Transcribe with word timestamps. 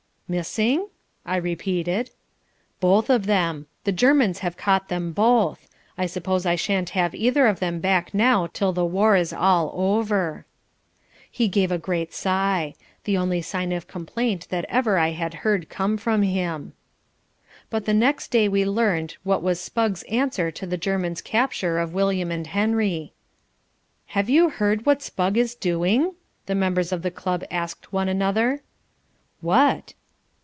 "Missing?" 0.31 0.87
I 1.25 1.35
repeated. 1.35 2.09
"Both 2.79 3.09
of 3.09 3.25
them. 3.25 3.67
The 3.83 3.91
Germans 3.91 4.39
have 4.39 4.55
caught 4.55 4.87
them 4.87 5.11
both. 5.11 5.67
I 5.97 6.05
suppose 6.05 6.45
I 6.45 6.55
shan't 6.55 6.91
have 6.91 7.13
either 7.13 7.47
of 7.47 7.59
them 7.59 7.81
back 7.81 8.13
now 8.13 8.47
till 8.53 8.71
the 8.71 8.85
war 8.85 9.17
is 9.17 9.33
all 9.33 9.73
over." 9.75 10.45
He 11.29 11.49
gave 11.49 11.69
a 11.69 11.81
slight 11.83 12.13
sigh, 12.13 12.75
the 13.03 13.17
only 13.17 13.41
sign 13.41 13.73
of 13.73 13.89
complaint 13.89 14.47
that 14.51 14.63
ever 14.69 14.97
I 14.97 15.09
had 15.09 15.33
heard 15.43 15.67
come 15.67 15.97
from 15.97 16.21
him. 16.21 16.71
But 17.69 17.83
the 17.83 17.93
next 17.93 18.29
day 18.29 18.47
we 18.47 18.63
learned 18.63 19.17
what 19.23 19.43
was 19.43 19.59
Spugg's 19.59 20.03
answer 20.03 20.49
to 20.49 20.65
the 20.65 20.77
German's 20.77 21.21
capture 21.21 21.77
of 21.77 21.93
William 21.93 22.31
and 22.31 22.47
Henry. 22.47 23.11
"Have 24.05 24.29
you 24.29 24.47
heard 24.47 24.85
what 24.85 25.01
Spugg 25.01 25.35
is 25.35 25.55
doing?" 25.55 26.15
the 26.45 26.55
members 26.55 26.93
of 26.93 27.01
the 27.01 27.11
club 27.11 27.43
asked 27.51 27.91
one 27.91 28.07
another. 28.07 28.61
"What?" 29.41 29.93